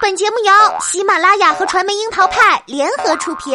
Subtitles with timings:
[0.00, 3.52] 本节目由喜马拉雅和传媒樱桃派联合出品。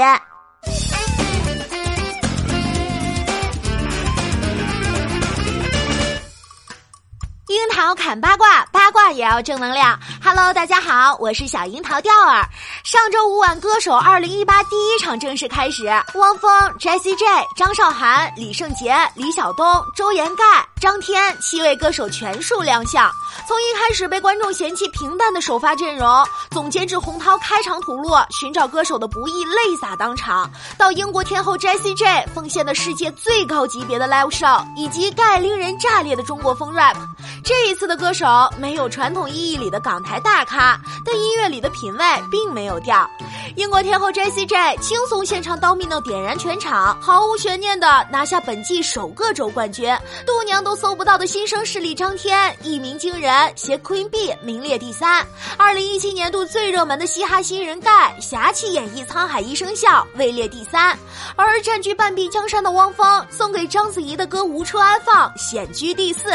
[7.48, 10.00] 樱桃砍八卦，八卦也要正能量。
[10.24, 12.44] Hello，大家好，我是小樱桃调儿。
[12.84, 19.66] 上周五晚，歌手二零一八第一场正式开始，汪峰、Jessie J、张韶涵、李圣杰、李晓东、
[19.96, 20.44] 周延盖、
[20.84, 23.10] 张天七位歌手全数亮相。
[23.48, 26.06] 从一开始被观众嫌弃平淡的首发阵容，
[26.52, 30.46] 总监制洪涛开场吐露寻找歌手的不易，泪洒当场；
[30.78, 36.98] 到英国天后 Jessie J 奉献的世界最高级别的 live show，以及盖令人炸裂的中国风 rap。
[37.46, 43.10] 这一次的歌手没有传统意义里的港台大咖，但音乐里的品味并没有掉。
[43.56, 49.96] 英国天后 Jessie J 轻松献唱《刀 n 诺》，点燃全场，毫无悬念的拿下本季首个周冠军。
[50.26, 55.24] 度娘都搜不到的新生势力张天，一鸣惊人，携 Queen B 名列第三。
[55.56, 60.98] 二零一七年度最热门的嘻哈新人盖，侠气演绎《沧海一声笑》，位列第三。
[61.36, 66.32] 而占据半壁江山的汪峰，送给章子怡的歌《无处安放》，险居第四。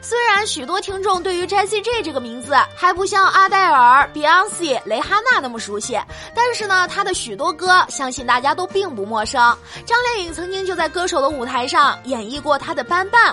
[0.00, 5.98] 虽然许多听众对于 Jessie J 这个名字还不像阿黛尔、Beyonce、蕾哈娜那么熟悉，
[6.34, 9.40] 但是呢，她的许多歌相信大家都并不陌生。
[9.86, 13.32] 张靓颖曾经就在歌手的舞台上演绎过她的《班班》。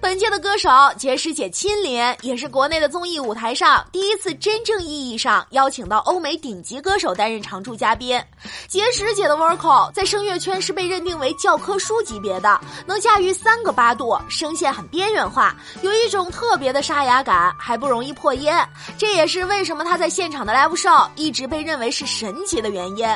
[0.00, 8.22] 本届的歌手杰师姐亲临，也是国内的综艺舞台上第一次真正意义上邀请到欧美顶级歌手担任常驻嘉宾。
[8.68, 15.56] 杰师姐的 vocal 在声乐圈是被认定为教科书级别的，能驾驭三个八度，声线很边缘化。
[15.86, 18.52] 有一种特别的沙哑感，还不容易破音，
[18.98, 23.06] 这也是为什么他在现场的 live show 一直被认为是神奇的原因。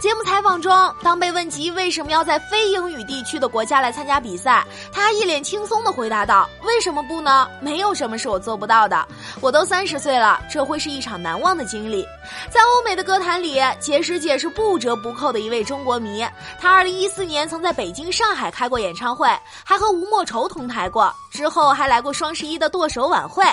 [0.00, 7.46] 节目采访中，当被问及为什么要在非英语地区的国家来参加比赛，他一脸轻松地回答道：“为什么不呢？
[7.60, 9.06] 没有什么是我做不到的。
[9.42, 12.06] 我都三十岁了，这会是一场难忘的经历。”
[12.50, 16.26] 在欧美的歌坛里，杰师姐是不折不扣的一位中国迷。
[16.58, 19.28] 她二零一四年曾在北京、上海开过演唱会，
[19.62, 23.44] 还和吴莫愁同台过，之后还来过双十一的剁手晚会。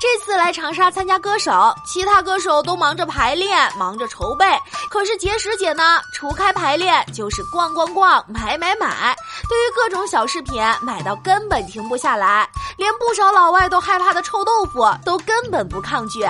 [0.00, 4.44] 这次来长沙参加歌手，其他歌手都忙着排练，忙着筹备，
[4.90, 9.16] 可是结石姐呢，除开排练就是逛逛逛，买买买。
[9.48, 16.26] 对于各种小饰品，买到根本停不下来，连不少老外都害怕的臭豆腐都根本不抗拒。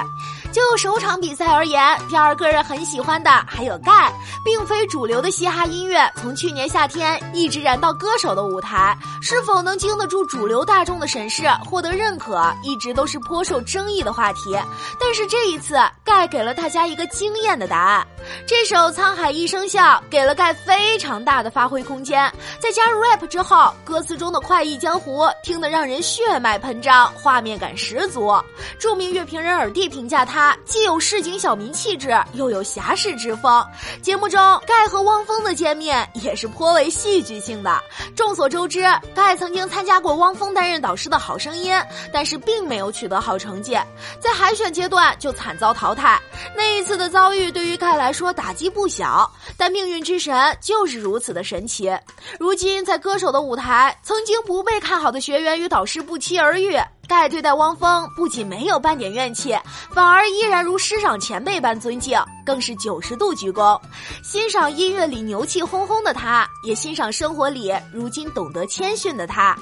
[0.53, 4.13] 就首场比赛而言，第二个人很喜欢的还有盖，
[4.45, 14.57] 并非主流的嘻哈音乐，从去年夏天一直燃到歌手的舞台，是否能经得住主流大众的审视，获得认可，一直都是颇受争议的话题。
[14.99, 18.07] 但是这一次，盖给了大家一个惊艳的答案。
[18.47, 28.33] 这首《沧海一声笑》给了盖非常大的发挥空间，在加入 rap 之后，歌词中的快意江湖听得让人血脉喷张，画面感十足。
[28.79, 33.65] 著名乐评人耳帝评价他既有市井小民气质，又有侠士之风。
[34.03, 37.81] 节目中，盖和汪峰的见面也是颇为戏剧性的。
[38.17, 38.83] 众所周知，
[39.15, 41.73] 盖曾经参加过汪峰担任导师的好声音，
[42.13, 43.79] 但是并没有取得好成绩，
[44.19, 46.21] 在海选阶段就惨遭淘汰。
[46.57, 51.91] 那一次的遭遇对于盖来说说打击不小，但命运之神就是如此的神奇。
[52.39, 56.79] 如今在歌手的舞台，曾经不被看好的学员与导师不期而遇。
[57.09, 59.57] 盖对待汪峰不仅没有半点怨气，
[59.91, 63.81] 反而依然如师长前辈般尊敬，更是九十度鞠躬。
[64.23, 69.57] 欣赏音乐里牛气哄哄的他，也欣赏生活里如今懂得谦逊的他。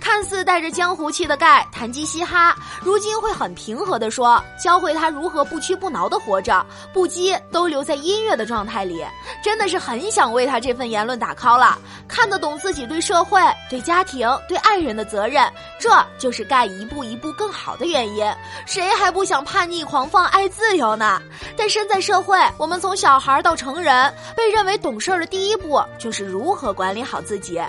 [0.00, 6.64] 看似带着江湖气的盖谈及嘻哈，如今会很平和地说，教会他如何不屈不挠地活着，
[6.94, 9.04] 不羁都留在音乐的状态里。
[9.44, 11.78] 真的是很想为他这份言论打 call 了。
[12.08, 13.38] 看得懂自己对社会、
[13.68, 15.46] 对家庭、对爱人的责任，
[15.78, 16.86] 这就是盖一。
[16.86, 18.24] 步一步更好的原因，
[18.64, 21.20] 谁还不想叛逆狂放爱自由呢？
[21.56, 27.60] 但身在社会，我们从小孩到成人，被认为懂事的第一步就是如何管理好自己。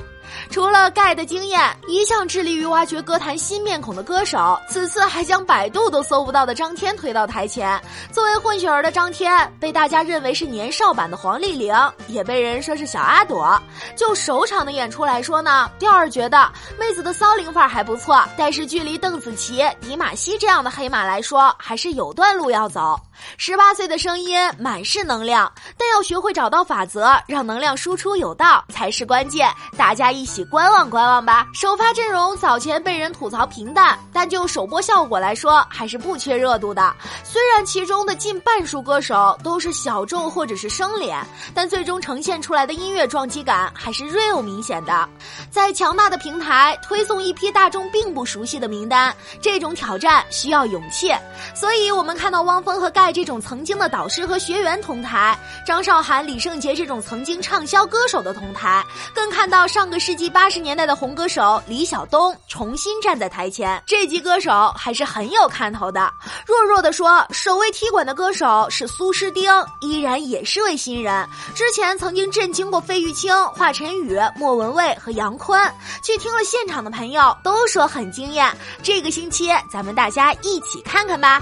[0.49, 7.79] 除了盖的经验，一向致力于挖掘歌坛新面孔的歌手，此次还将百度都搜不到的张天推到台前。
[8.11, 11.73] 作为混血儿的张天，被大家认为是年少版的黄丽玲，
[12.07, 13.61] 也被人说是小阿朵。
[13.95, 22.99] 就首场的演出来说呢，调儿觉得妹子的骚灵范儿还不错，但是距离邓紫棋、迪玛希这样的黑马来说，还是有段路要走。
[23.37, 29.49] 十八岁的声音满是能量，但要学会找到法则，让能量输出有道才是关键。
[29.75, 31.47] 大家一起观望观望吧。
[31.53, 36.95] 首发阵容早前被人吐槽平淡，但就首播效果来说，还是不缺热度的。
[37.23, 41.19] 虽然其中的近半数歌手都是小众或者是生脸，
[41.53, 45.09] 但最终呈现出来的音乐撞击感还是 real 明显的。
[45.49, 51.11] 在强大的平台推送一批大众并不熟悉的名单，这种挑战需要勇气。
[51.55, 53.06] 所以我们看到汪峰和盖。
[53.07, 63.81] 外这种曾经的导师和学员同台，张韶涵、李圣杰这种曾经畅销歌手的同台，更看到上个世纪八十年代的红歌手李晓东重新站在台前。
[63.87, 66.11] 这集歌手还是很有看头的。
[66.45, 69.49] 弱弱的说，首位踢馆的歌手是苏诗丁，
[69.79, 71.25] 依然也是位新人，
[71.55, 75.57] 之前曾经震惊过费玉清、华晨宇、莫文蔚和杨坤。
[76.03, 78.53] 去听了现场的朋友都说很惊艳。
[78.83, 81.41] 这个星期咱们大家一起看看吧。